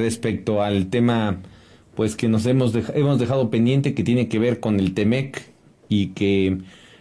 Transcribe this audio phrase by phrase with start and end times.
[0.00, 1.38] Respecto al tema
[1.94, 5.42] pues que nos hemos, hemos dejado pendiente que tiene que ver con el TEMEC
[5.88, 6.58] y que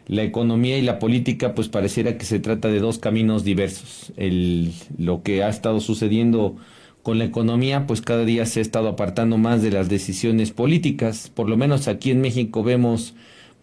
[0.07, 4.11] la economía y la política pues pareciera que se trata de dos caminos diversos.
[4.17, 6.57] El, lo que ha estado sucediendo
[7.03, 11.31] con la economía pues cada día se ha estado apartando más de las decisiones políticas.
[11.33, 13.13] Por lo menos aquí en México vemos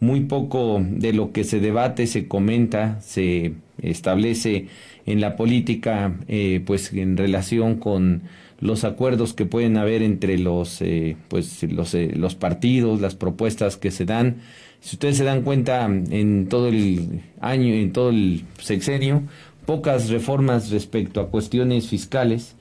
[0.01, 4.69] muy poco de lo que se debate, se comenta, se establece
[5.05, 8.23] en la política eh, pues en relación con
[8.61, 13.77] los acuerdos que pueden haber entre los, eh, pues, los, eh, los partidos, las propuestas
[13.77, 14.37] que se dan.
[14.81, 19.23] Si ustedes se dan cuenta, en todo el año, en todo el sexenio,
[19.67, 22.57] pocas reformas respecto a cuestiones fiscales,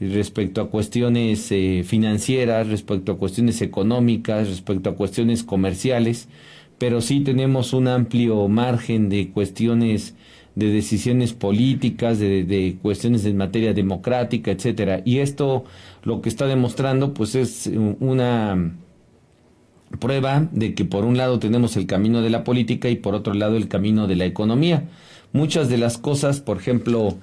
[0.00, 6.28] respecto a cuestiones eh, financieras, respecto a cuestiones económicas, respecto a cuestiones comerciales,
[6.78, 10.14] pero sí tenemos un amplio margen de cuestiones
[10.54, 15.02] de decisiones políticas, de, cuestiones en materia democrática, etcétera.
[15.04, 15.64] Y esto
[16.02, 18.74] lo que está demostrando, pues, es una
[19.98, 23.34] prueba de que por un lado tenemos el camino de la política y por otro
[23.34, 24.88] lado el camino de la economía.
[25.32, 27.16] Muchas de las cosas, por ejemplo,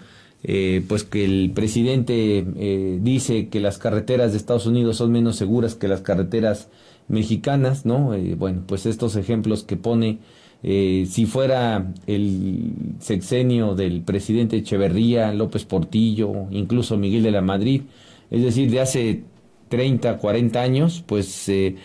[0.44, 5.36] eh, pues que el presidente eh, dice que las carreteras de Estados Unidos son menos
[5.36, 6.70] seguras que las carreteras
[7.08, 8.14] mexicanas, ¿no?
[8.14, 10.20] Eh, bueno, pues estos ejemplos que pone
[10.64, 17.84] eh, si fuera el sexenio del presidente Echeverría, López Portillo, incluso Miguel de la Madrid,
[18.30, 19.24] es decir, de hace
[19.70, 21.76] 30, 40 años, pues eh,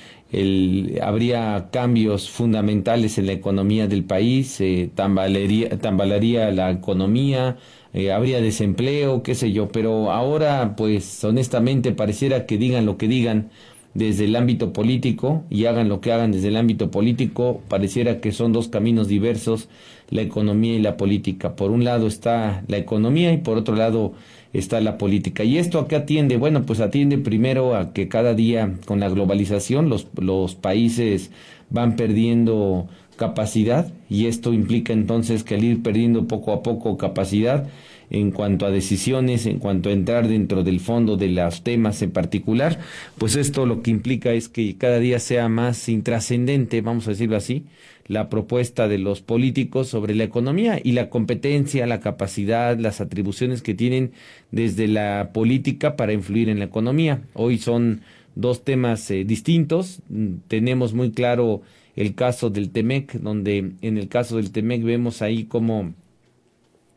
[1.02, 7.56] habría cambios fundamentales en la economía del país, eh, tambalearía, la economía,
[7.92, 13.06] eh, habría desempleo, qué sé yo, pero ahora, pues honestamente, pareciera que digan lo que
[13.06, 13.50] digan,
[13.94, 18.32] desde el ámbito político y hagan lo que hagan desde el ámbito político, pareciera que
[18.32, 19.69] son dos caminos diversos,
[20.10, 21.56] la economía y la política.
[21.56, 24.12] Por un lado está la economía y por otro lado
[24.53, 25.44] está la política.
[25.44, 26.37] ¿Y esto a qué atiende?
[26.37, 31.31] Bueno, pues atiende primero a que cada día con la globalización los, los países
[31.71, 37.69] van perdiendo capacidad y esto implica entonces que al ir perdiendo poco a poco capacidad,
[38.10, 42.10] en cuanto a decisiones, en cuanto a entrar dentro del fondo de los temas en
[42.10, 42.78] particular,
[43.19, 47.37] pues esto lo que implica es que cada día sea más intrascendente, vamos a decirlo
[47.37, 47.64] así,
[48.06, 53.62] la propuesta de los políticos sobre la economía y la competencia, la capacidad, las atribuciones
[53.62, 54.12] que tienen
[54.50, 57.22] desde la política para influir en la economía.
[57.32, 58.03] Hoy son
[58.34, 60.03] dos temas eh, distintos.
[60.48, 61.62] Tenemos muy claro
[61.97, 65.94] el caso del TEMEC, donde en el caso del TEMEC vemos ahí cómo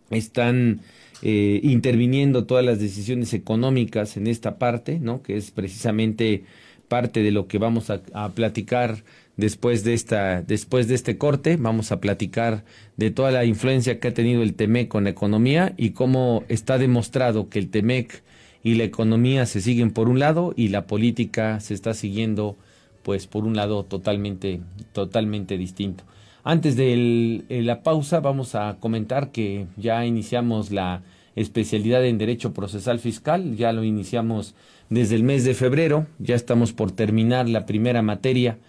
[0.10, 0.82] están
[1.22, 5.22] eh, interviniendo todas las decisiones económicas en esta parte, ¿no?
[5.22, 6.44] Que es precisamente
[6.88, 9.04] parte de lo que vamos a, platicar
[9.36, 11.58] después de esta, después de este corte.
[11.58, 12.64] Vamos a platicar
[12.98, 16.78] de toda la influencia que ha tenido el TEMEC con la economía y cómo está
[16.78, 18.24] demostrado que el TEMEC
[18.64, 22.58] y la economía se siguen por un lado y la política se está siguiendo
[23.04, 24.60] pues por un lado totalmente,
[24.92, 26.04] totalmente distinto.
[26.50, 31.04] Antes de la pausa vamos a comentar que ya iniciamos la
[31.36, 34.56] especialidad en Derecho Procesal Fiscal, ya lo iniciamos
[34.90, 38.60] desde el mes de febrero, ya estamos por terminar la primera materia.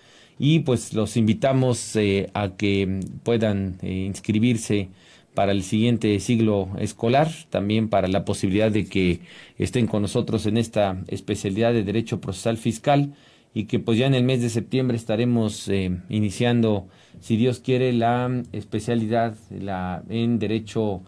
[0.40, 4.88] Y pues los invitamos eh, a que puedan eh, inscribirse
[5.34, 9.20] para el siguiente siglo escolar, también para la posibilidad de que
[9.56, 13.14] estén con nosotros en esta especialidad de Derecho Procesal Fiscal
[13.58, 16.86] y que pues ya en el mes de septiembre estaremos eh, iniciando
[17.18, 21.02] si Dios quiere, la especialidad la, en Derecho,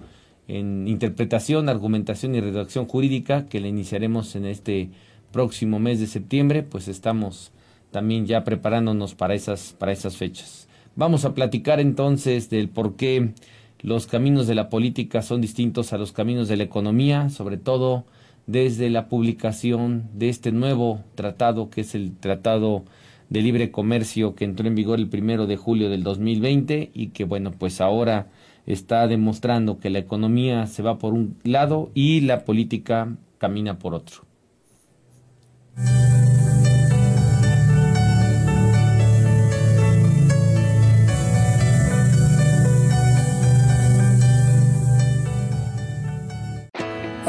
[0.48, 4.90] en Interpretación, Argumentación y Redacción Jurídica, que la iniciaremos en este
[5.30, 7.52] próximo mes de septiembre, pues estamos
[7.92, 10.66] también ya preparándonos para esas, para esas fechas.
[10.96, 13.30] Vamos a platicar entonces del por qué
[13.80, 18.06] los caminos de la política son distintos a los caminos de la economía, sobre todo
[18.50, 22.84] desde la publicación de este nuevo tratado, que es el Tratado
[23.28, 27.22] de libre comercio que entró en vigor el primero de julio del 2020 y que
[27.22, 28.26] bueno pues ahora
[28.66, 33.94] está demostrando que la economía se va por un lado y la política camina por
[33.94, 34.29] otro.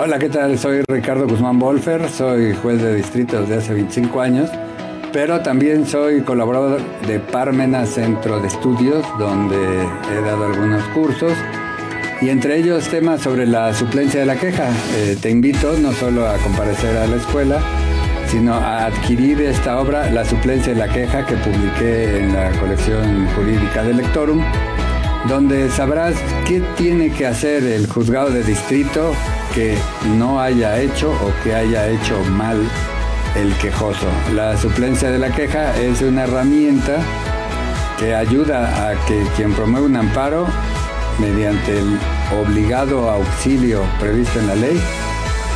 [0.03, 0.57] Hola, ¿qué tal?
[0.57, 4.49] Soy Ricardo Guzmán Bolfer, soy juez de distrito desde hace 25 años,
[5.13, 11.33] pero también soy colaborador de Parmena Centro de Estudios, donde he dado algunos cursos
[12.19, 14.69] y entre ellos temas sobre la suplencia de la queja.
[14.95, 17.61] Eh, te invito no solo a comparecer a la escuela,
[18.25, 23.27] sino a adquirir esta obra, La suplencia de la queja, que publiqué en la colección
[23.35, 24.41] jurídica de Lectorum,
[25.27, 26.15] donde sabrás
[26.45, 29.13] qué tiene que hacer el juzgado de distrito
[29.53, 29.77] que
[30.17, 32.59] no haya hecho o que haya hecho mal
[33.35, 34.07] el quejoso.
[34.33, 36.97] La suplencia de la queja es una herramienta
[37.99, 40.47] que ayuda a que quien promueve un amparo,
[41.19, 41.99] mediante el
[42.41, 44.81] obligado auxilio previsto en la ley,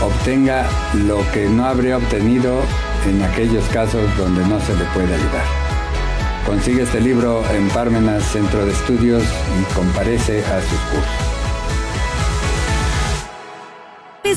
[0.01, 0.65] obtenga
[1.05, 2.61] lo que no habría obtenido
[3.07, 5.64] en aquellos casos donde no se le puede ayudar.
[6.45, 9.23] Consigue este libro en Parmenas Centro de Estudios
[9.59, 11.24] y comparece a sus cursos.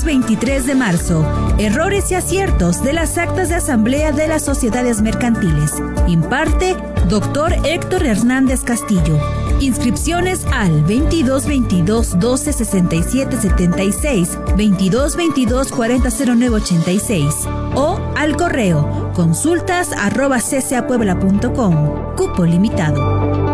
[0.04, 1.24] 23 de marzo.
[1.58, 5.72] Errores y aciertos de las actas de asamblea de las sociedades mercantiles.
[6.06, 6.76] Imparte
[7.08, 7.54] Dr.
[7.64, 9.18] Héctor Hernández Castillo.
[9.60, 17.34] Inscripciones al 22 22 12 67 76, 22 22 40 09 86
[17.74, 22.14] o al correo consultas arroba ccapuebla.com.
[22.16, 23.47] Cupo limitado.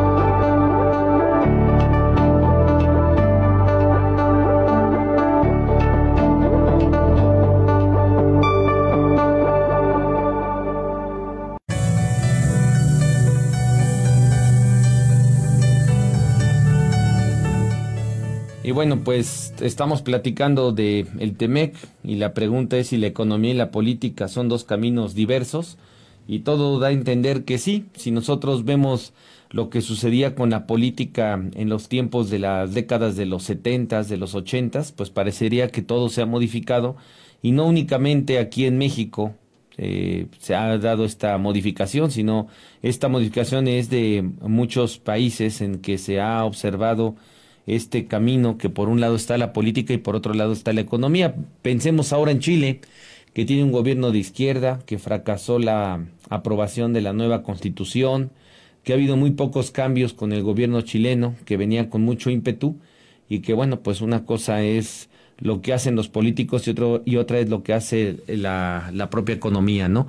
[18.70, 23.54] Bueno, pues estamos platicando de el Temec y la pregunta es si la economía y
[23.54, 25.76] la política son dos caminos diversos
[26.26, 29.12] y todo da a entender que sí, si nosotros vemos
[29.50, 34.08] lo que sucedía con la política en los tiempos de las décadas de los setentas,
[34.08, 36.96] de los ochentas, pues parecería que todo se ha modificado
[37.42, 39.34] y no únicamente aquí en México
[39.76, 42.48] eh, se ha dado esta modificación, sino
[42.80, 47.16] esta modificación es de muchos países en que se ha observado
[47.66, 50.80] este camino que por un lado está la política y por otro lado está la
[50.80, 51.34] economía.
[51.62, 52.80] Pensemos ahora en Chile,
[53.32, 58.30] que tiene un gobierno de izquierda, que fracasó la aprobación de la nueva constitución,
[58.82, 62.76] que ha habido muy pocos cambios con el gobierno chileno, que venía con mucho ímpetu,
[63.28, 65.08] y que bueno, pues una cosa es
[65.38, 69.10] lo que hacen los políticos y, otro, y otra es lo que hace la, la
[69.10, 70.06] propia economía, ¿no?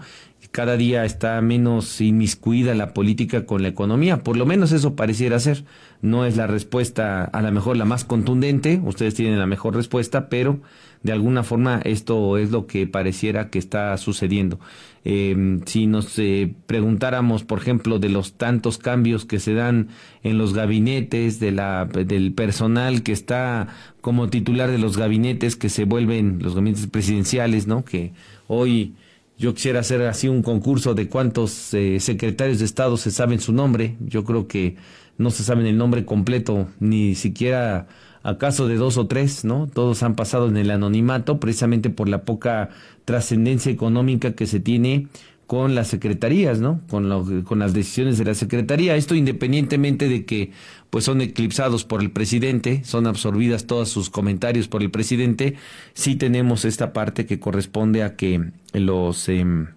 [0.51, 5.39] Cada día está menos inmiscuida la política con la economía, por lo menos eso pareciera
[5.39, 5.66] ser
[6.01, 10.30] no es la respuesta a lo mejor la más contundente, ustedes tienen la mejor respuesta,
[10.30, 10.60] pero
[11.06, 14.60] de alguna forma esto es lo que pareciera que está sucediendo.
[15.04, 19.90] Em, si nos eh, preguntáramos, por ejemplo, de los tantos cambios que se dan
[20.24, 23.68] en los gabinetes, de la, del personal que está
[24.02, 27.86] como titular de los gabinetes que se vuelven los gabinetes presidenciales, ¿no?
[27.86, 28.13] Que
[28.48, 28.96] hoy
[29.38, 33.54] yo quisiera hacer así un concurso de cuántos eh, secretarios de Estado se saben su
[33.54, 33.98] nombre.
[34.00, 34.75] Yo creo que
[35.19, 37.88] no se saben el nombre completo, ni siquiera
[38.25, 39.68] acaso de dos o tres, ¿no?
[39.72, 42.69] Todos han pasado en el anonimato precisamente por la poca
[43.06, 45.07] trascendencia económica que se tiene
[45.45, 46.81] con las secretarías, ¿no?
[46.89, 48.95] Con, con las decisiones de la secretaría.
[48.95, 50.51] Esto independientemente de que
[50.89, 55.56] pues son eclipsados por el presidente, son absorbidas todos sus comentarios por el presidente,
[55.94, 59.30] sí tenemos esta parte que corresponde a que los...
[59.30, 59.68] Em,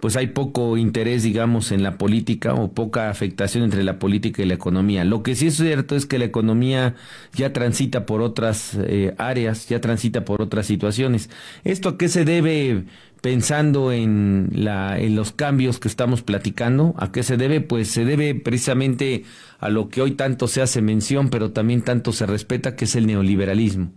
[0.00, 4.46] pues hay poco interés, digamos, en la política o poca afectación entre la política y
[4.46, 5.04] la economía.
[5.04, 6.94] Lo que sí es cierto es que la economía
[7.34, 11.30] ya transita por otras eh, áreas, ya transita por otras situaciones.
[11.64, 12.84] ¿Esto a qué se debe
[13.22, 16.94] pensando en, la, en los cambios que estamos platicando?
[16.98, 17.60] ¿A qué se debe?
[17.60, 19.24] Pues se debe precisamente
[19.58, 22.94] a lo que hoy tanto se hace mención, pero también tanto se respeta, que es
[22.94, 23.92] el neoliberalismo.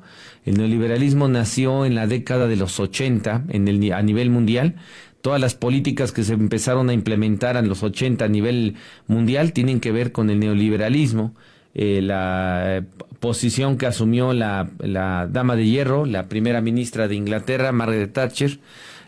[0.45, 4.75] El neoliberalismo nació en la década de los 80 en el, a nivel mundial
[5.21, 8.75] todas las políticas que se empezaron a implementar en los 80 a nivel
[9.07, 11.33] mundial tienen que ver con el neoliberalismo.
[11.75, 12.83] Eh, la
[13.19, 18.59] posición que asumió la, la dama de hierro, la primera ministra de Inglaterra, Margaret Thatcher,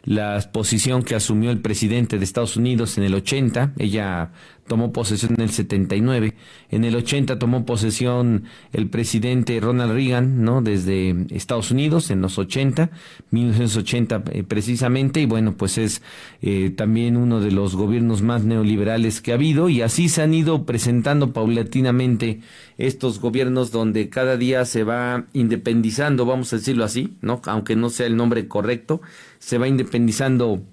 [0.03, 4.31] la posición que asumió el presidente de Estados Unidos en el 80, ella
[4.71, 6.33] tomó posesión en el 79,
[6.69, 10.61] en el 80 tomó posesión el presidente Ronald Reagan, ¿no?
[10.61, 12.89] Desde Estados Unidos en los 80,
[13.31, 16.01] 1980 eh, precisamente, y bueno, pues es
[16.41, 20.33] eh, también uno de los gobiernos más neoliberales que ha habido, y así se han
[20.33, 22.39] ido presentando paulatinamente
[22.77, 27.41] estos gobiernos donde cada día se va independizando, vamos a decirlo así, ¿no?
[27.47, 29.01] Aunque no sea el nombre correcto,
[29.37, 30.63] se va independizando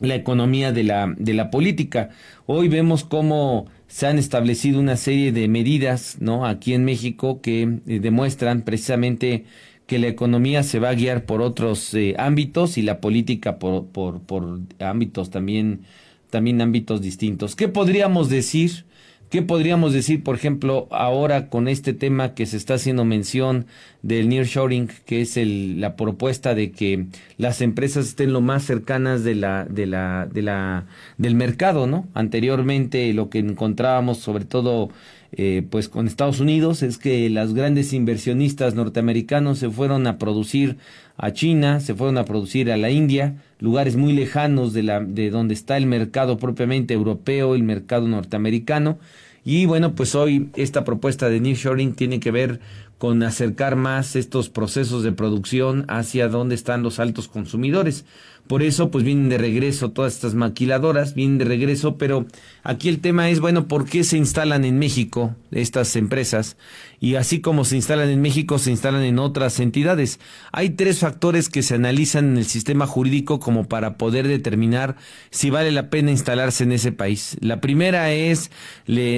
[0.00, 2.10] la economía de la, de la política.
[2.46, 6.46] Hoy vemos cómo se han establecido una serie de medidas, ¿no?
[6.46, 9.44] Aquí en México que eh, demuestran precisamente
[9.86, 13.86] que la economía se va a guiar por otros eh, ámbitos y la política por,
[13.86, 15.82] por, por ámbitos también,
[16.30, 17.54] también ámbitos distintos.
[17.54, 18.84] ¿Qué podríamos decir?
[19.30, 23.66] ¿Qué podríamos decir, por ejemplo, ahora con este tema que se está haciendo mención
[24.02, 27.06] del nearshoring, que es el, la propuesta de que
[27.36, 30.86] las empresas estén lo más cercanas de la, de la, de la,
[31.18, 32.06] del mercado, ¿no?
[32.14, 34.90] Anteriormente lo que encontrábamos, sobre todo
[35.38, 40.78] eh, pues con Estados Unidos es que las grandes inversionistas norteamericanos se fueron a producir
[41.18, 45.28] a China, se fueron a producir a la India, lugares muy lejanos de, la, de
[45.28, 48.98] donde está el mercado propiamente europeo, el mercado norteamericano.
[49.44, 52.60] Y bueno, pues hoy esta propuesta de Shoring tiene que ver
[52.98, 58.06] con acercar más estos procesos de producción hacia donde están los altos consumidores.
[58.46, 62.26] Por eso, pues vienen de regreso todas estas maquiladoras, vienen de regreso, pero
[62.62, 66.56] aquí el tema es, bueno, ¿por qué se instalan en México estas empresas?
[67.00, 70.20] Y así como se instalan en México, se instalan en otras entidades.
[70.52, 74.96] Hay tres factores que se analizan en el sistema jurídico como para poder determinar
[75.30, 77.36] si vale la pena instalarse en ese país.
[77.40, 78.50] La primera es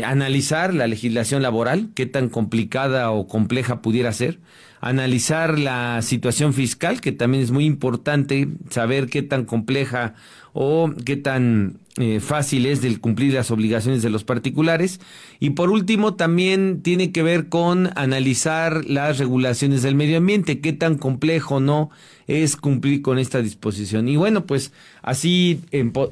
[0.05, 4.41] analizar la legislación laboral, qué tan complicada o compleja pudiera ser
[4.81, 10.15] analizar la situación fiscal, que también es muy importante saber qué tan compleja
[10.61, 14.99] o qué tan eh, fácil es del cumplir las obligaciones de los particulares.
[15.39, 20.73] Y por último, también tiene que ver con analizar las regulaciones del medio ambiente, qué
[20.73, 21.91] tan complejo no
[22.27, 24.09] es cumplir con esta disposición.
[24.09, 25.61] Y bueno, pues así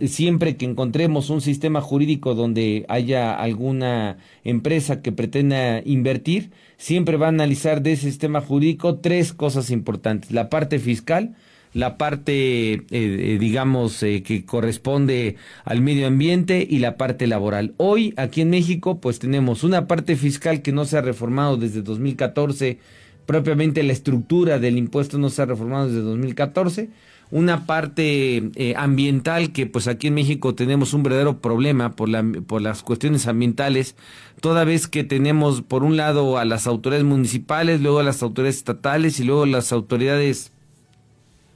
[0.07, 7.26] siempre que encontremos un sistema jurídico donde haya alguna empresa que pretenda invertir, siempre va
[7.26, 10.31] a analizar de ese sistema jurídico tres cosas importantes.
[10.31, 11.35] La parte fiscal,
[11.76, 17.75] la parte, eh, eh, digamos, eh, que corresponde al medio ambiente y la parte laboral.
[17.76, 21.83] Hoy, aquí en México, pues tenemos una parte fiscal que no se ha reformado desde
[21.83, 22.78] 2014,
[23.26, 26.88] propiamente la estructura del impuesto no se ha reformado desde 2014
[27.33, 32.62] una parte ambiental que pues aquí en México tenemos un verdadero problema por, la, por
[32.62, 33.97] las cuestiones ambientales,
[34.40, 38.59] toda vez que tenemos por un lado a las autoridades municipales, luego a las autoridades
[38.59, 40.52] estatales y luego las autoridades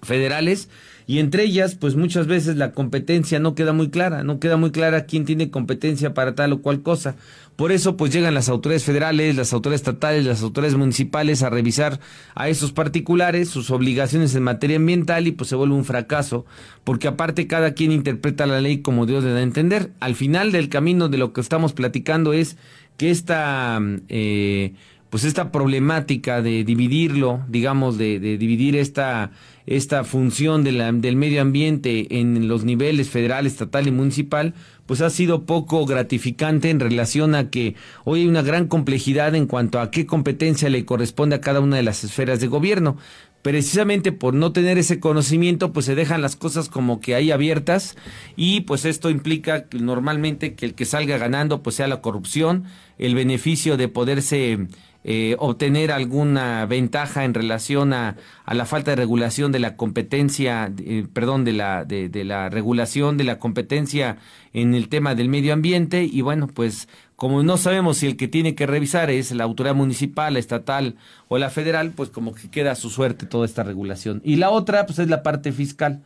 [0.02, 0.69] federales,
[1.11, 4.71] y entre ellas, pues muchas veces la competencia no queda muy clara, no queda muy
[4.71, 7.16] clara quién tiene competencia para tal o cual cosa.
[7.57, 11.99] Por eso, pues llegan las autoridades federales, las autoridades estatales, las autoridades municipales a revisar
[12.37, 16.47] a esos particulares sus obligaciones en materia ambiental y pues se vuelve un fracaso,
[16.85, 19.90] porque aparte cada quien interpreta la ley como Dios le da a entender.
[19.99, 22.57] Al final del camino de lo que estamos platicando es
[22.99, 24.75] que esta eh,
[25.11, 29.33] pues esta problemática de dividirlo, digamos, de, de dividir esta,
[29.67, 34.55] esta función de la, del medio ambiente en los niveles federal, estatal y municipal,
[34.87, 39.47] pues ha sido poco gratificante en relación a que hoy hay una gran complejidad en
[39.47, 42.97] cuanto a qué competencia le corresponde a cada una de las esferas de gobierno.
[43.43, 47.97] Precisamente por no tener ese conocimiento, pues se dejan las cosas como que ahí abiertas
[48.37, 52.64] y pues esto implica normalmente que el que salga ganando pues sea la corrupción,
[52.99, 54.67] el beneficio de poderse
[55.02, 60.71] eh, obtener alguna ventaja en relación a, a, la falta de regulación de la competencia,
[60.78, 64.19] eh, perdón, de la, de, de, la regulación de la competencia
[64.52, 68.28] en el tema del medio ambiente y bueno, pues como no sabemos si el que
[68.28, 70.97] tiene que revisar es la autoridad municipal, la estatal
[71.28, 74.23] o la federal, pues como que queda a su suerte toda esta regulación.
[74.25, 76.02] Y la otra, pues es la parte fiscal,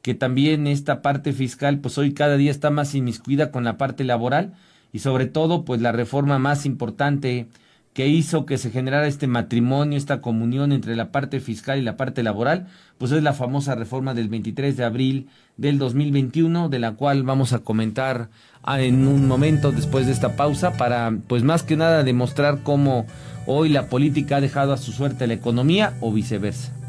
[0.00, 4.04] que también esta parte fiscal, pues hoy cada día está más inmiscuida con la parte
[4.04, 4.54] laboral
[4.92, 7.48] y sobre todo, pues la reforma más importante
[7.94, 11.96] que hizo que se generara este matrimonio, esta comunión entre la parte fiscal y la
[11.96, 12.66] parte laboral,
[12.98, 17.52] pues es la famosa reforma del 23 de abril del 2021, de la cual vamos
[17.52, 18.30] a comentar
[18.64, 23.06] ah, en un momento después de esta pausa para, pues más que nada, demostrar cómo
[23.46, 26.83] hoy la política ha dejado a su suerte la economía o viceversa.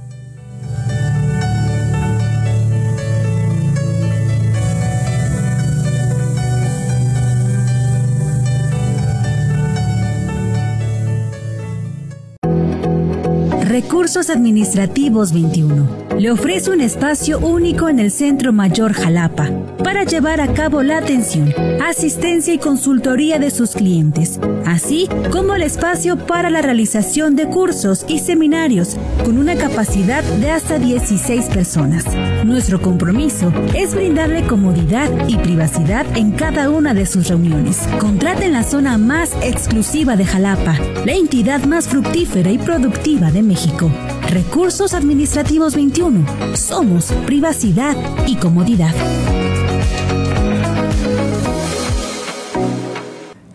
[14.05, 19.49] Recursos Administrativos 21 le ofrece un espacio único en el Centro Mayor Jalapa
[19.83, 21.53] para llevar a cabo la atención,
[21.83, 28.05] asistencia y consultoría de sus clientes, así como el espacio para la realización de cursos
[28.07, 32.05] y seminarios con una capacidad de hasta 16 personas.
[32.45, 37.87] Nuestro compromiso es brindarle comodidad y privacidad en cada una de sus reuniones.
[37.99, 43.43] Contrate en la zona más exclusiva de Jalapa, la entidad más fructífera y productiva de
[43.43, 43.91] México.
[44.35, 46.57] Recursos Administrativos 21.
[46.57, 47.95] Somos privacidad
[48.27, 48.93] y comodidad.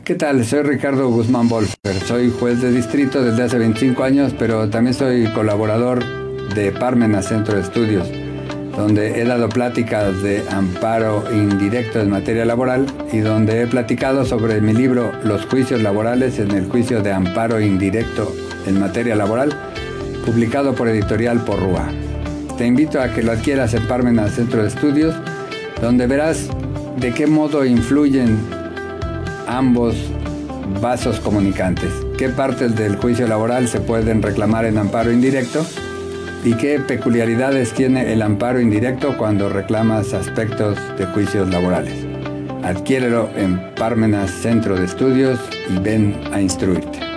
[0.04, 0.42] ¿Qué tal?
[0.46, 2.00] Soy Ricardo Guzmán Bolfer.
[2.06, 6.02] Soy juez de distrito desde hace 25 años, pero también soy colaborador
[6.54, 8.08] de Parmena Centro de Estudios,
[8.74, 14.62] donde he dado pláticas de amparo indirecto en materia laboral y donde he platicado sobre
[14.62, 18.34] mi libro Los juicios laborales en el juicio de amparo indirecto
[18.66, 19.54] en materia laboral,
[20.24, 21.88] publicado por editorial Porrúa.
[22.56, 25.14] Te invito a que lo adquieras en Parmena Centro de Estudios,
[25.80, 26.48] donde verás
[26.98, 28.38] de qué modo influyen
[29.46, 29.96] ambos
[30.80, 31.90] vasos comunicantes.
[32.18, 35.64] ¿Qué partes del juicio laboral se pueden reclamar en amparo indirecto?
[36.44, 41.94] ¿Y qué peculiaridades tiene el amparo indirecto cuando reclamas aspectos de juicios laborales?
[42.62, 47.09] Adquiérelo en Parmenas Centro de Estudios y ven a instruirte.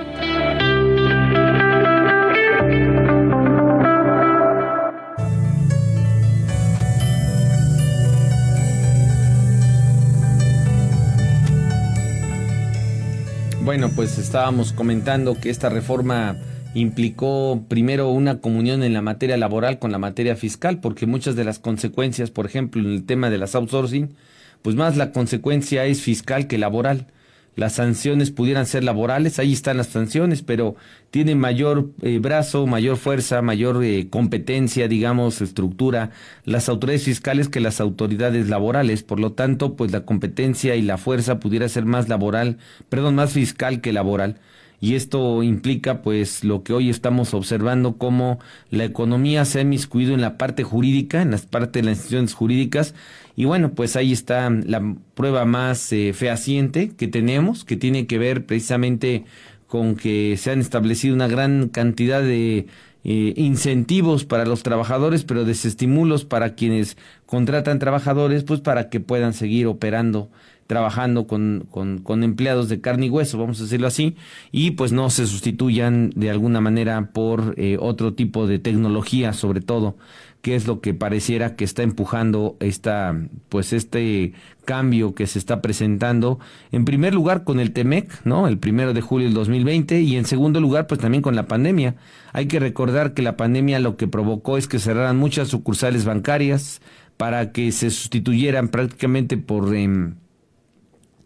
[13.74, 16.38] Bueno, pues estábamos comentando que esta reforma
[16.76, 21.44] implicó primero una comunión en la materia laboral con la materia fiscal, porque muchas de
[21.44, 24.14] las consecuencias, por ejemplo, en el tema de las outsourcing,
[24.62, 27.08] pues más la consecuencia es fiscal que laboral
[27.56, 30.76] las sanciones pudieran ser laborales, ahí están las sanciones, pero
[31.12, 36.10] tiene mayor eh, brazo, mayor fuerza, mayor eh, competencia, digamos, estructura,
[36.46, 39.04] las autoridades fiscales que las autoridades laborales.
[39.04, 42.58] Por lo tanto, pues la competencia y la fuerza pudiera ser más laboral,
[42.90, 44.40] perdón, más fiscal que laboral
[44.84, 50.14] y esto implica pues lo que hoy estamos observando como la economía se ha inmiscuido
[50.14, 52.94] en la parte jurídica, en las partes de las instituciones jurídicas
[53.38, 58.18] y bueno pues ahí está la prueba más eh, fehaciente que tenemos que tiene que
[58.18, 59.24] ver precisamente
[59.68, 62.68] con que se han establecido una gran cantidad de
[63.06, 69.34] eh, incentivos para los trabajadores, pero desestímulos para quienes contratan trabajadores, pues para que puedan
[69.34, 70.30] seguir operando
[70.68, 74.16] trabajando con, con, empleados de carne y hueso, vamos a decirlo así,
[74.52, 79.62] y pues no se sustituyan de alguna manera por eh, otro tipo de tecnología, sobre
[79.62, 79.98] todo,
[80.42, 83.16] que es lo que pareciera que está empujando esta,
[83.50, 84.34] pues este
[84.66, 86.40] cambio que se está presentando,
[86.72, 88.48] en primer lugar con el TEMEC, ¿no?
[88.48, 91.96] El primero de julio del 2020, y en segundo lugar, pues también con la pandemia.
[92.34, 96.82] Hay que recordar que la pandemia lo que provocó es que cerraran muchas sucursales bancarias
[97.16, 99.74] para que se sustituyeran prácticamente por...
[99.76, 100.16] Em,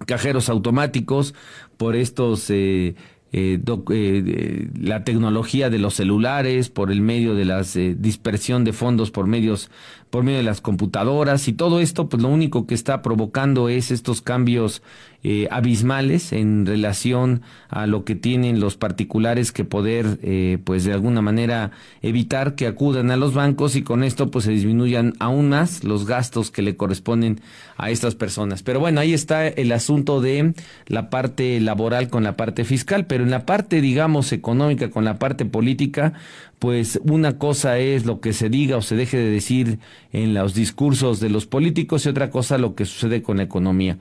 [0.05, 1.33] cajeros automáticos,
[1.77, 2.95] por estos eh,
[3.33, 3.59] eh,
[3.91, 7.61] eh, la tecnología de los celulares, por el medio de la
[7.97, 9.69] dispersión de fondos por medios
[10.09, 13.91] por medio de las computadoras y todo esto, pues lo único que está provocando es
[13.91, 14.81] estos cambios
[15.23, 20.93] eh, abismales en relación a lo que tienen los particulares que poder, eh, pues de
[20.93, 25.49] alguna manera evitar que acudan a los bancos y con esto pues se disminuyan aún
[25.49, 27.41] más los gastos que le corresponden
[27.77, 28.63] a estas personas.
[28.63, 30.53] Pero bueno, ahí está el asunto de
[30.85, 35.19] la parte laboral con la parte fiscal, pero en la parte, digamos, económica con la
[35.19, 36.13] parte política,
[36.59, 39.79] pues una cosa es lo que se diga o se deje de decir
[40.11, 43.99] en los discursos de los políticos y otra cosa lo que sucede con la economía.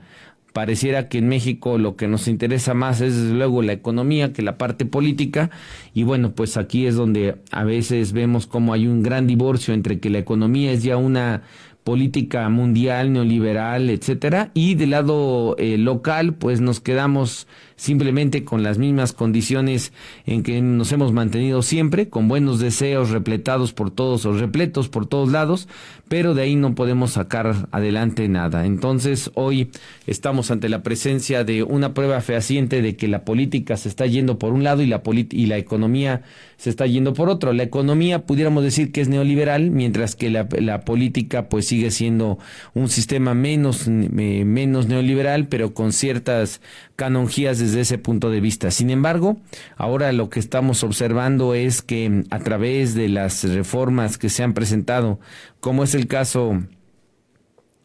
[0.53, 4.41] Pareciera que en México lo que nos interesa más es desde luego la economía que
[4.41, 5.51] la parte política
[5.93, 9.99] y bueno, pues aquí es donde a veces vemos como hay un gran divorcio entre
[9.99, 11.43] que la economía es ya una
[11.87, 17.47] política mundial, neoliberal, etcétera, y del lado eh, local, pues nos quedamos
[17.77, 19.93] simplemente con las mismas condiciones
[20.25, 25.05] en que nos hemos mantenido siempre, con buenos deseos repletados por todos o repletos por
[25.05, 25.69] todos lados,
[26.09, 28.65] pero de ahí no podemos sacar adelante nada.
[28.65, 29.69] Entonces, hoy
[30.07, 34.39] estamos ante la presencia de una prueba fehaciente de que la política se está yendo
[34.39, 36.23] por un lado y la, y la economía
[36.57, 37.53] se está yendo por otro.
[37.53, 40.47] La economía pudiéramos decir que es neoliberal, mientras que la,
[40.81, 42.39] política pues sigue siendo
[42.73, 46.61] un sistema menos, menos neoliberal, pero con ciertas
[46.95, 48.71] canonjías desde ese punto de vista.
[48.71, 49.37] Sin embargo,
[49.75, 54.53] ahora lo que estamos observando es que a través de las reformas que se han
[54.53, 55.19] presentado,
[55.59, 56.61] como es el caso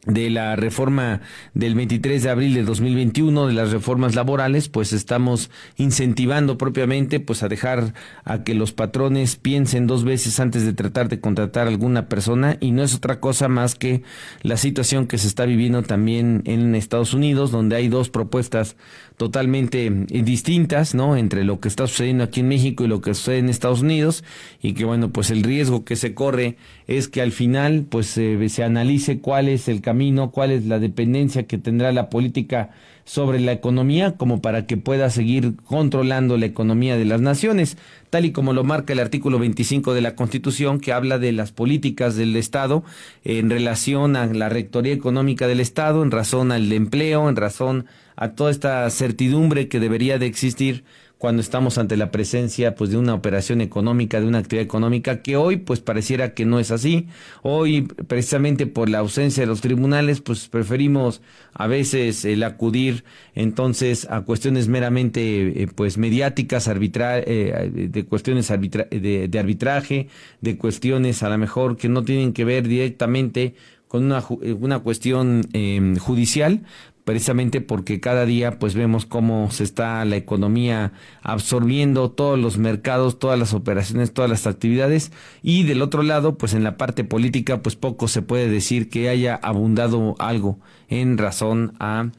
[0.07, 1.21] de la reforma
[1.55, 7.45] del 23 de abril de 2021 de las reformas laborales, pues estamos incentivando propiamente pues
[7.45, 11.71] a dejar a que los patrones piensen dos veces antes de tratar de contratar a
[11.71, 14.03] alguna persona y no es otra cosa más que
[14.43, 18.77] la situación que se está viviendo también en Estados Unidos, donde hay dos propuestas
[19.17, 21.17] totalmente eh, distintas, ¿no?
[21.17, 24.25] Entre lo que está sucediendo aquí en México y lo que sucede en Estados Unidos
[24.61, 26.57] y que bueno, pues el riesgo que se corre
[26.89, 30.79] es que al final pues se analice cuál es el camino camino, cuál es la
[30.79, 32.71] dependencia que tendrá la política
[33.05, 37.77] sobre la economía como para que pueda seguir controlando la economía de las naciones,
[38.09, 41.53] tal y como lo marca el artículo 25 de la Constitución que habla de las
[41.53, 42.85] políticas del Estado
[43.23, 47.85] en relación a la rectoría económica del Estado, en razón al empleo, en razón
[48.17, 50.85] a toda esta certidumbre que debería de existir
[51.23, 55.37] cuando estamos ante la presencia pues de una operación económica, de una actividad económica que
[55.37, 57.07] hoy pues pareciera que no es así.
[57.43, 61.23] Hoy precisamente por la ausencia de los tribunales pues preferimos
[61.55, 63.05] a veces el acudir
[63.37, 70.09] entonces a cuestiones meramente eh, pues mediáticas, arbitra eh, de cuestiones de, arbitraje,
[70.41, 73.55] de cuestiones a lo mejor que no tienen que ver directamente
[73.87, 74.25] con una,
[74.59, 76.63] una cuestión eh, judicial,
[77.05, 83.19] precisamente porque cada día pues vemos cómo se está la economía absorbiendo todos los mercados,
[83.19, 85.13] todas las operaciones, todas las actividades.
[85.43, 89.09] Y del otro lado pues en la parte política pues poco se puede decir que
[89.09, 90.59] haya abundado algo.
[90.89, 92.11] En razón a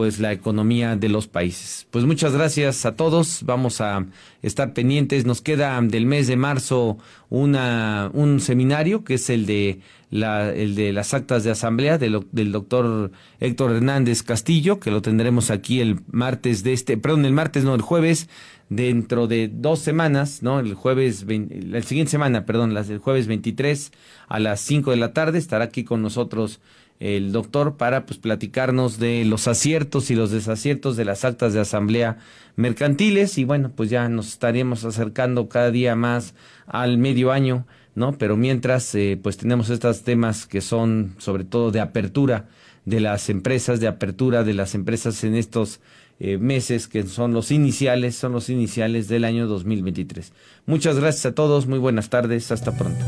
[0.00, 1.86] pues la economía de los países.
[1.90, 4.06] Pues muchas gracias a todos, vamos a
[4.40, 6.96] estar pendientes, nos queda del mes de marzo
[7.28, 12.26] una un seminario que es el de la, el de las actas de asamblea del,
[12.32, 17.34] del doctor Héctor Hernández Castillo, que lo tendremos aquí el martes de este, perdón, el
[17.34, 18.26] martes, no, el jueves,
[18.70, 20.60] dentro de dos semanas, ¿no?
[20.60, 23.92] El jueves, la siguiente semana, perdón, las del jueves 23
[24.28, 26.60] a las 5 de la tarde, estará aquí con nosotros
[27.00, 31.60] el doctor para pues platicarnos de los aciertos y los desaciertos de las actas de
[31.60, 32.18] asamblea
[32.56, 36.34] mercantiles y bueno pues ya nos estaríamos acercando cada día más
[36.66, 38.16] al medio año ¿no?
[38.18, 42.48] Pero mientras, eh, pues tenemos estos temas que son sobre todo de apertura
[42.84, 45.80] de las empresas, de apertura de las empresas en estos
[46.18, 50.32] eh, meses que son los iniciales, son los iniciales del año 2023.
[50.66, 53.04] Muchas gracias a todos, muy buenas tardes, hasta pronto.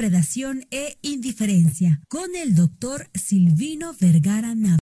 [0.00, 4.78] Depredación e indiferencia con el doctor Silvino Vergara Nava.